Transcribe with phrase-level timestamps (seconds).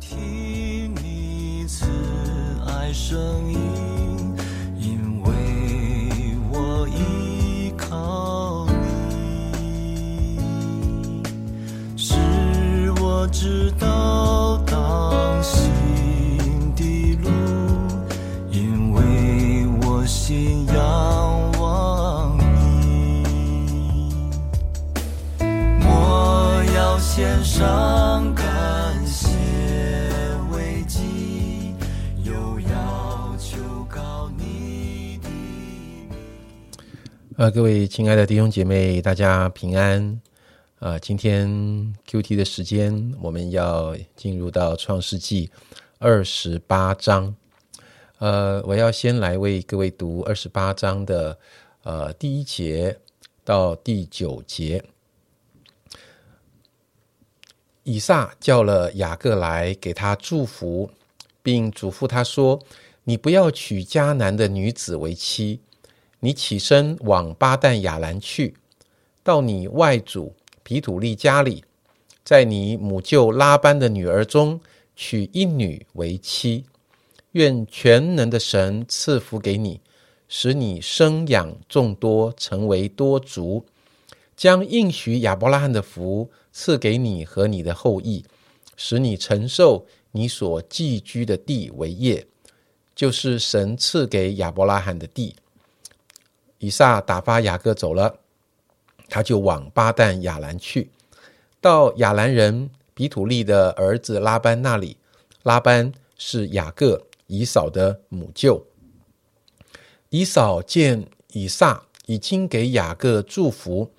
[0.00, 1.86] 听你慈
[2.66, 3.18] 爱声
[3.52, 3.58] 音，
[37.38, 40.22] 呃，各位亲爱的弟兄姐妹，大家平安。
[40.78, 45.50] 呃，今天 Q T 的时间，我们要进入到创世纪
[45.98, 47.36] 二十八章。
[48.20, 51.38] 呃，我要先来为各位读二十八章的
[51.82, 52.98] 呃第一节
[53.44, 54.82] 到第九节。
[57.82, 60.90] 以撒叫了雅各来，给他祝福，
[61.42, 62.62] 并嘱咐他说
[63.04, 65.60] ：“你不要娶迦南的女子为妻。
[66.20, 68.54] 你起身往巴旦亚兰去，
[69.22, 71.64] 到你外祖皮土利家里，
[72.24, 74.60] 在你母舅拉班的女儿中
[74.94, 76.64] 娶一女为妻。
[77.32, 79.80] 愿全能的神赐福给你，
[80.26, 83.66] 使你生养众多，成为多族。”
[84.36, 88.22] 将应许亚伯拉罕的福赐给你和你的后裔，
[88.76, 92.26] 使你承受你所寄居的地为业，
[92.94, 95.34] 就是神赐给亚伯拉罕的地。
[96.58, 98.18] 以撒打发雅各走了，
[99.08, 100.90] 他就往巴旦亚兰去，
[101.60, 104.96] 到亚兰人比土利的儿子拉班那里。
[105.42, 108.66] 拉班是雅各以扫的母舅。
[110.10, 113.92] 以扫见以撒已经给雅各祝福。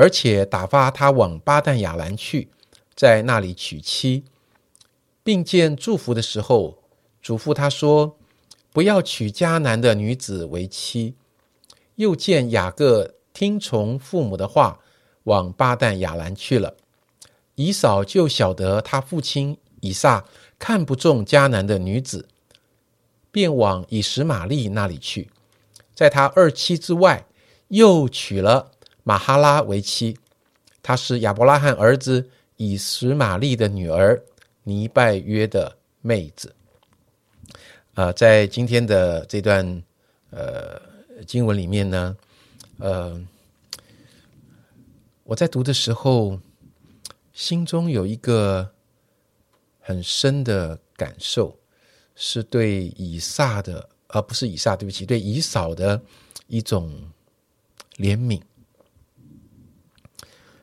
[0.00, 2.50] 而且打发他往巴旦亚兰去，
[2.94, 4.22] 在那里娶妻，
[5.24, 6.78] 并见祝福的时候，
[7.20, 8.16] 嘱咐他说
[8.72, 11.16] ：“不要娶迦南的女子为妻。”
[11.98, 14.78] 又见雅各听从父母的话，
[15.24, 16.76] 往巴旦亚兰去了。
[17.56, 20.24] 以扫就晓得他父亲以撒
[20.60, 22.28] 看不中迦南的女子，
[23.32, 25.28] 便往以实玛利那里去，
[25.92, 27.26] 在他二妻之外，
[27.68, 28.70] 又娶了。
[29.02, 30.16] 马哈拉为妻，
[30.80, 34.22] 她是亚伯拉罕儿子以实玛利的女儿，
[34.62, 36.54] 尼拜约的妹子。
[37.94, 39.82] 呃，在今天的这段
[40.30, 40.80] 呃
[41.26, 42.16] 经文里面呢，
[42.78, 43.20] 呃，
[45.24, 46.40] 我在读的时候，
[47.32, 48.72] 心中有一个
[49.80, 51.58] 很深的感受，
[52.14, 56.00] 是对以撒的，而不是以撒，对不起，对以扫的
[56.46, 57.10] 一种
[57.96, 58.40] 怜悯。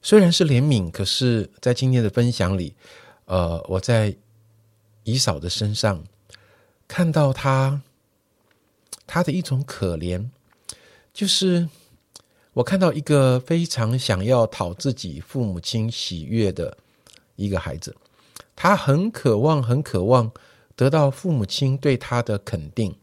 [0.00, 2.74] 虽然是怜悯，可是，在今天的分享里，
[3.26, 4.16] 呃，我在
[5.04, 6.04] 以嫂的身上
[6.86, 7.82] 看到他
[9.06, 10.30] 他的一种可怜，
[11.18, 11.68] 就是
[12.52, 16.78] 我看到一个非常想要讨自己父母亲喜悦的
[17.34, 17.96] 一个孩子，
[18.54, 20.30] 他很渴望，很渴望
[20.76, 22.94] 得到父母亲对他的肯定，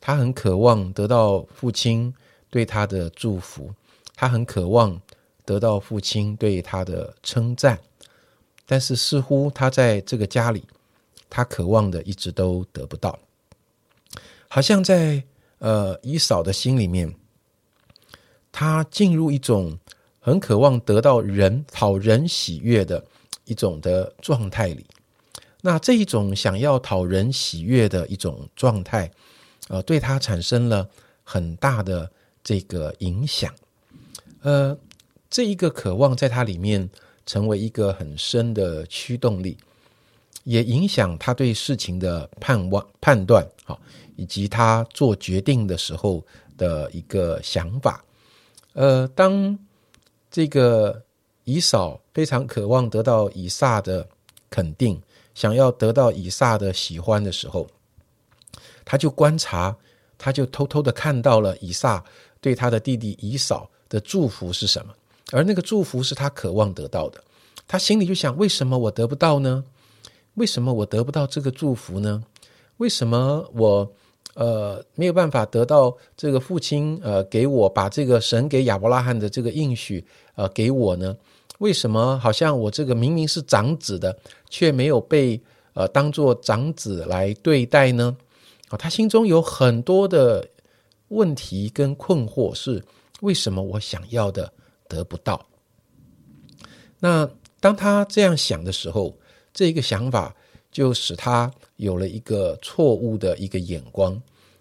[0.00, 2.12] 他很渴望得到父亲
[2.50, 3.72] 对他的祝福，
[4.16, 5.00] 他很渴望。
[5.44, 7.78] 得到父亲对他的称赞，
[8.64, 10.64] 但是似乎他在这个家里，
[11.28, 13.18] 他渴望的一直都得不到，
[14.48, 15.22] 好像在
[15.58, 17.12] 呃姨嫂的心里面，
[18.52, 19.76] 他进入一种
[20.20, 23.04] 很渴望得到人讨人喜悦的
[23.46, 24.86] 一种的状态里。
[25.62, 29.10] 那这一种想要讨人喜悦的一种状态，
[29.68, 30.88] 呃，对他产生了
[31.24, 32.08] 很大的
[32.44, 33.52] 这个影响，
[34.42, 34.78] 呃。
[35.34, 36.90] 这一个渴望在他里面
[37.24, 39.56] 成为一个很深的驱动力，
[40.44, 43.80] 也影响他对事情的判望判断，好，
[44.16, 46.22] 以及他做决定的时候
[46.58, 48.04] 的一个想法。
[48.74, 49.58] 呃，当
[50.30, 51.02] 这个
[51.44, 54.08] 以扫非常渴望得到以撒的
[54.48, 55.00] 肯定，
[55.34, 57.66] 想要得到以撒的喜欢的时候，
[58.84, 59.76] 他就观察，
[60.16, 62.02] 他就偷偷的看到了以撒
[62.40, 64.94] 对他的弟弟以扫的祝福是什么。
[65.32, 67.22] 而那个祝福是他渴望得到的，
[67.66, 69.64] 他心里就想：为什么我得不到呢？
[70.34, 72.24] 为什么我得不到这个祝福呢？
[72.78, 73.92] 为什么我
[74.34, 81.16] 呃没有办法得到这个父亲呃给我把这个神给亚伯拉罕的这个应许呃给我呢？
[81.58, 84.16] 为什么好像我这个明明是长子的，
[84.50, 85.40] 却没有被
[85.74, 88.16] 呃当做长子来对待呢？
[88.68, 90.48] 啊，他心中有很多的
[91.08, 92.82] 问题跟困惑，是
[93.20, 94.52] 为什么我想要的？
[94.88, 95.46] 得不到。
[96.98, 97.26] 那
[97.60, 99.16] 当他这样想的时候，
[99.54, 100.36] 这一个想法
[100.72, 104.20] 就使他有了一个错误的一个眼光，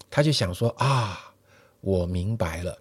[0.09, 1.33] 他就想说啊，
[1.79, 2.77] 我明白了，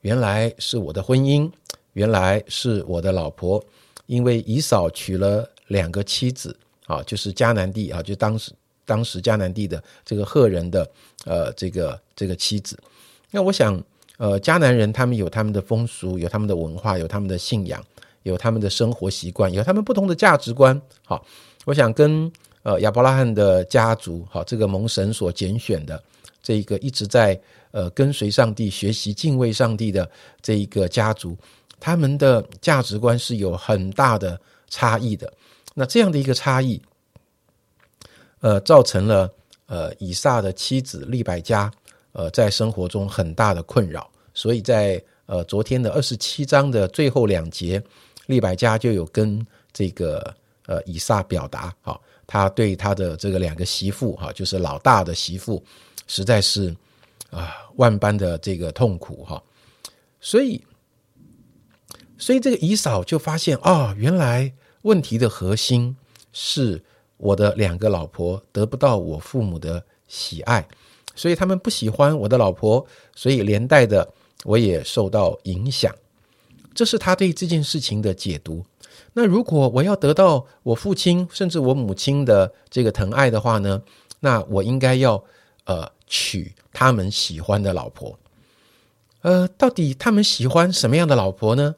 [0.00, 1.50] 原来是我的婚姻，
[1.92, 3.64] 原来是我的老婆，
[4.06, 6.54] 因为以扫娶了两个妻子
[6.86, 8.52] 啊，就是迦南地啊，就当时
[8.84, 10.90] 当时迦南地的这个赫人的
[11.24, 12.76] 呃这个这个妻子。
[13.30, 13.80] 那我想，
[14.16, 17.84] 呃，迦南人他们有他们的风俗，有他们的文化，有他们的信仰，
[18.22, 20.80] 有他们的生活习惯，有他们不同的价值观。
[21.04, 21.24] 好，
[21.66, 22.32] 我想跟
[22.62, 26.02] 呃亚伯拉罕的家族，好，这个蒙神所拣选的
[26.42, 27.38] 这一个一直在
[27.70, 30.08] 呃跟随上帝、学习敬畏上帝的
[30.42, 31.36] 这一个家族，
[31.78, 35.32] 他们的价值观是有很大的差异的。
[35.74, 36.80] 那这样的一个差异，
[38.40, 39.32] 呃，造成了
[39.66, 41.70] 呃以撒的妻子利百加。
[42.12, 47.80] 呃，在生活中很大的困扰，所以在呃昨天的二十七章的最后两节，
[48.26, 50.34] 利百加就有跟这个
[50.66, 55.60] 呃以撒表达，哈，他对他的这个两个媳妇，哈，就是老大的媳妇，
[56.06, 56.76] 实在是
[57.30, 59.42] 啊万般的这个痛苦，哈，
[60.20, 60.62] 所以，
[62.18, 64.52] 所以这个以嫂就发现，哦，原来
[64.82, 65.96] 问题的核心
[66.32, 66.80] 是
[67.16, 70.68] 我的两个老婆得不到我父母的喜爱。
[71.16, 72.86] 所以他们不喜欢我的老婆，
[73.16, 74.08] 所以连带的
[74.44, 75.92] 我也受到影响。
[76.72, 78.64] 这是他对这件事情的解读。
[79.20, 83.82] 那如果我要得到我父亲甚至我母亲的这个疼爱的话呢？
[84.20, 85.24] 那我应该要
[85.64, 88.16] 呃娶他们喜欢的老婆。
[89.22, 91.74] 呃，到底他们喜欢什么样的老婆呢？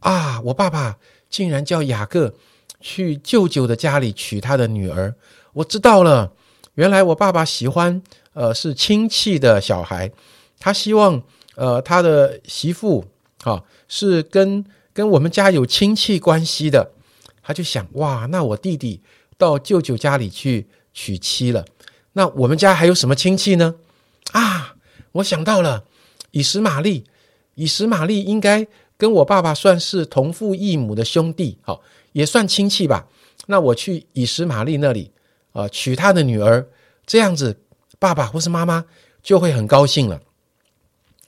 [0.00, 0.98] 啊，我爸爸
[1.30, 2.34] 竟然叫雅各
[2.80, 5.14] 去舅舅的家里娶他的女儿。
[5.52, 6.32] 我知道了，
[6.74, 8.02] 原来我爸爸喜欢。
[8.32, 10.10] 呃，是亲戚的小孩，
[10.58, 11.22] 他希望
[11.54, 13.04] 呃他的媳妇
[13.44, 14.64] 啊是跟
[14.94, 16.92] 跟我们家有亲戚关系的，
[17.42, 19.02] 他就想哇，那我弟弟
[19.36, 21.66] 到舅舅家里去娶妻了，
[22.14, 23.74] 那我们家还有什么亲戚呢？
[24.32, 24.76] 啊，
[25.12, 25.84] 我想到了
[26.30, 27.04] 以实玛利，
[27.56, 31.82] 以实玛利应该跟我爸爸算是同父异母的兄弟，好
[32.12, 33.08] 也算亲戚吧。
[33.48, 35.10] 那我去以实玛利那里
[35.52, 36.66] 啊娶他的女儿，
[37.04, 37.58] 这样子。
[37.96, 38.84] 爸爸或是妈妈
[39.22, 40.20] 就会很高兴了。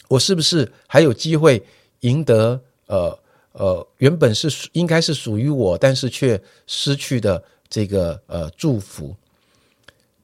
[0.08, 1.64] 我是不是还有机会
[2.00, 3.18] 赢得呃
[3.58, 9.14] 呃原本是应该是属于我，但是却失去的这个呃祝福？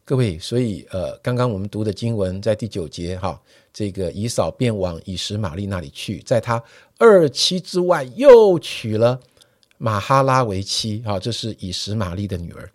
[0.05, 3.40] 各位，所以呃，刚刚我们读的经文在第九节哈，
[3.73, 6.62] 这个以扫便往以实玛利那里去，在他
[6.99, 9.20] 二妻之外又娶了
[9.79, 12.70] 马哈拉为妻啊，这是以实玛利的女儿。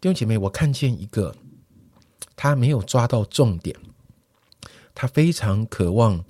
[0.00, 1.34] 弟兄姐妹，我看见一个。
[2.36, 3.76] 他没有抓到重点，
[4.92, 6.22] 他非常渴望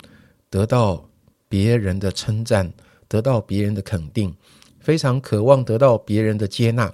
[0.51, 1.09] 得到
[1.49, 2.71] 别人的称赞，
[3.07, 4.35] 得到别人的肯定，
[4.79, 6.93] 非常渴望得到别人的接纳。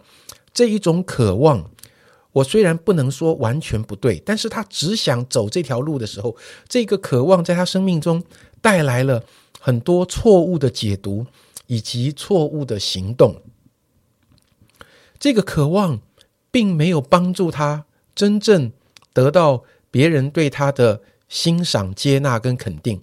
[0.53, 1.69] 这一种渴望，
[2.31, 6.35] 我虽然不能说完全不对，但是他只想走这条路的时候，
[6.67, 8.23] 这个渴望在他生命中
[8.61, 9.23] 带来了
[9.59, 11.25] 很多错误的解读
[11.67, 13.41] 以及错误的行动。
[15.19, 16.01] 这个渴望
[16.49, 18.71] 并没有帮助他真正。
[19.13, 23.01] 得到别人对他的欣赏、接纳跟肯定，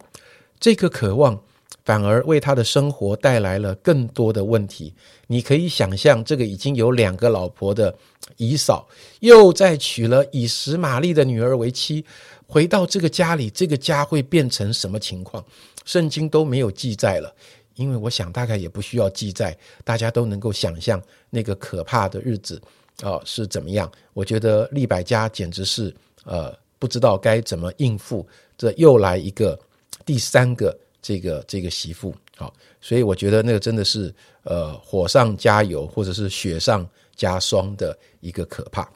[0.58, 1.42] 这个渴望
[1.88, 4.92] 反而为他的生活带来了更多的问题。
[5.26, 7.96] 你可以想象，这个已经有两个老婆的
[8.36, 8.86] 姨嫂，
[9.20, 12.04] 又再娶了以实玛利的女儿为妻，
[12.46, 15.42] 回到这个家里，这个家会变成什么情况？
[15.86, 17.34] 圣经都没有记载了，
[17.76, 22.60] 因为我想大概也不需要记载，大家都能够想象那个可怕的日子。
[23.02, 23.90] 啊，是怎么样？
[24.12, 25.96] 我觉得利百家简直是
[26.26, 29.58] 呃，不知道该怎么应付，这又来一个
[30.04, 36.86] 第三个这个这个媳妇，好，所以我觉得那个真的是呃火上加油，或者是雪上
[37.16, 38.86] 加霜的一个可怕。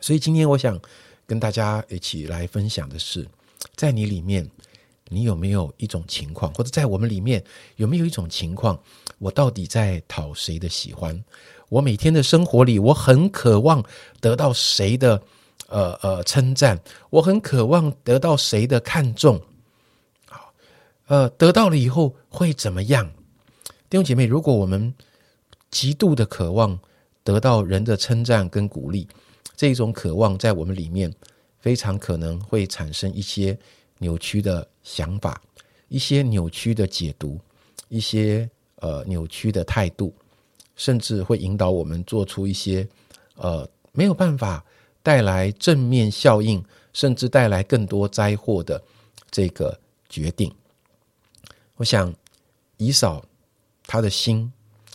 [0.00, 0.80] 所以今天我想
[1.26, 3.26] 跟大家一起来分享的是，
[3.74, 4.48] 在你里面，
[5.08, 7.42] 你有没有一种情况，或者在我们里面
[7.74, 8.80] 有没有一种情况，
[9.18, 11.20] 我到底在讨谁的喜欢？
[11.68, 13.84] 我每天的生活里，我很渴望
[14.20, 15.20] 得到谁的
[15.66, 19.42] 呃呃称赞，我很渴望得到谁的看重。
[21.06, 23.10] 呃，得到了以后会怎么样？
[23.90, 24.94] 弟兄姐妹，如果我们
[25.70, 26.78] 极度的渴望
[27.22, 29.06] 得到人的称赞跟鼓励，
[29.56, 31.12] 这种渴望在我们里面
[31.58, 33.58] 非常可能会产生一些
[33.98, 35.40] 扭曲的想法，
[35.88, 37.38] 一些扭曲的解读，
[37.88, 40.14] 一些呃扭曲的态度。
[40.76, 42.84] 甚至会引导我们做出一些，
[43.36, 44.64] 呃，没有办法
[45.04, 46.60] 带来正面效应，
[46.92, 48.82] 甚至带来更多灾祸的
[49.30, 50.52] 这个决定。
[51.76, 52.14] 我想，
[52.76, 53.24] 以扫
[53.86, 54.52] 他的心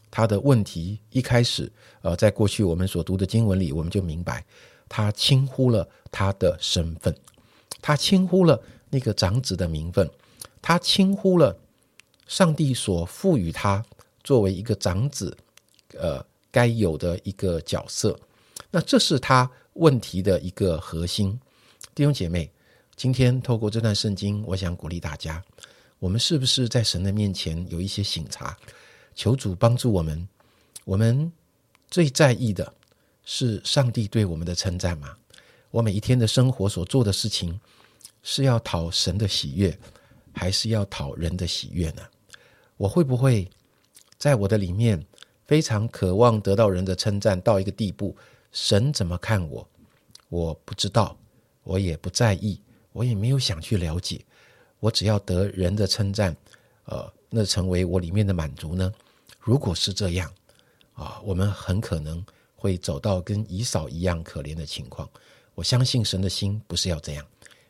[0.10, 1.72] 他的问题一开始，
[2.02, 4.46] 呃，在过去我们所读的经文里，我们就明白，
[4.88, 7.16] 他轻忽了他的身份，
[7.82, 10.10] 他轻忽了那个长子的名分，
[10.62, 11.58] 他轻忽了
[12.28, 13.84] 上帝所赋予他
[14.24, 15.38] 作为一个长子，
[15.98, 18.18] 呃，该有的一个角色。
[18.72, 21.40] 那这是他问题的一个核心。
[21.94, 22.50] 弟兄姐妹，
[22.96, 25.44] 今天透过这段圣经，我想鼓励大家，
[26.00, 28.58] 我们是不是在神的面前有一些醒察？
[29.14, 30.28] 求主帮助我们。
[30.86, 31.32] 我们
[31.90, 32.74] 最在意的
[33.26, 35.16] 是上帝对我们的称赞吗？
[35.72, 37.60] 我每一天的生活所做的事情，
[38.24, 39.78] 是要讨神的喜悦，
[40.34, 42.02] 还是要讨人的喜悦呢？
[42.78, 43.48] 我会不会
[44.18, 45.06] 在我的里面
[45.46, 48.16] 非常渴望得到人的称赞，到一个地步，
[48.52, 49.68] 神怎么看我，
[50.30, 51.16] 我不知道，
[51.64, 52.60] 我也不在意，
[52.94, 54.26] 我也没有想去了解，
[54.80, 56.36] 我只要得人的称赞，
[56.86, 58.94] 呃，那成为我里面的满足呢？
[59.40, 60.32] 如果是这样，
[60.94, 62.24] 啊，我们很可能
[62.56, 65.10] 会走到跟以扫一样可怜的情况。
[65.56, 67.26] 我相信神的心不是要这样，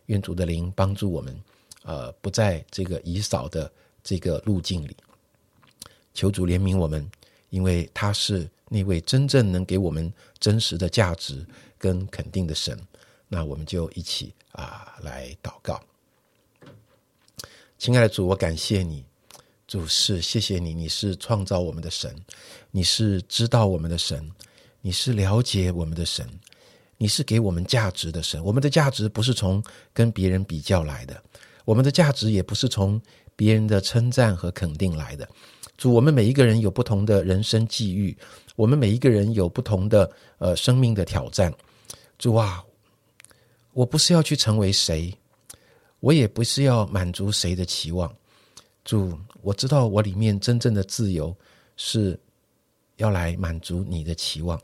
[0.08, 1.44] 愿主的灵帮助我们，
[1.84, 3.72] 呃，不在这个以扫的
[4.04, 4.96] 这个路径里。
[6.14, 7.10] 求主怜悯我们，
[7.50, 11.46] 因为他是那位真正能给我们真实的价值
[11.78, 12.80] 跟肯定的神。
[13.28, 15.80] 那我们就一起啊来祷告，
[17.80, 19.06] 亲爱的主，我感谢你。
[19.66, 22.14] 主是，谢谢你，你是创造我们的神，
[22.72, 24.30] 你是知道我们的神，
[24.82, 26.30] 你是了解我们的神，
[26.98, 28.44] 你是给我们价值的神。
[28.44, 31.24] 我们的价值不是从跟别人比较来的，
[31.64, 33.02] 我们的价值也不是从
[33.38, 35.26] 别人的称赞和肯定来的。
[35.78, 38.18] 主，我们每一个人有不同的人生际遇，
[38.58, 41.54] 我们每一个人有不同的呃生命的挑战。
[42.18, 42.62] 主啊，
[43.72, 45.18] 我不是要去成为谁，
[46.00, 48.14] 我也不是要满足谁的期望。
[48.86, 51.36] 主，我知道我里面真正的自由
[51.78, 52.20] 是
[52.98, 54.60] 要来满足你的期望。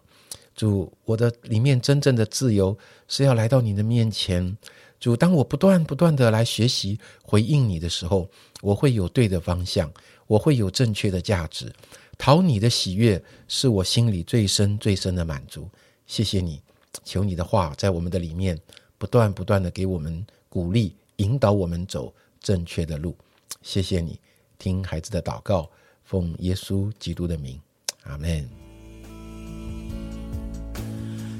[0.55, 2.77] 主，我的里面真正的自由
[3.07, 4.57] 是要来到你的面前。
[4.99, 8.27] 主，当我不断不断的来学习回应你的时候，
[8.61, 9.91] 我会有对的方向，
[10.25, 11.71] 我会有正确的价值。
[12.17, 15.69] 讨你的喜悦是我心里最深最深的满足。
[16.07, 16.61] 谢谢你，
[17.03, 18.57] 求你的话在我们的里面
[18.97, 23.15] 不断不断的给我们鼓励，引导我们走正确的路。
[23.61, 24.19] 谢谢你
[24.57, 25.69] 听孩子的祷告，
[26.03, 27.59] 奉耶稣基督的名，
[28.03, 28.47] 阿门。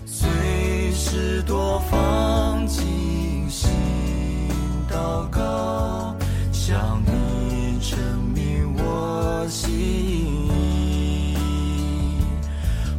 [0.06, 3.70] 随时多放进心
[4.90, 6.16] 祷告，
[6.52, 8.00] 向你证
[8.34, 11.36] 明我心意。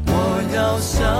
[0.06, 0.12] 我
[0.54, 1.15] 要向